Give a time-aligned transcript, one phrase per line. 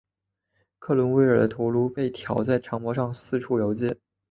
[0.79, 3.97] 克伦威尔的头颅被挑在长矛上四处游街。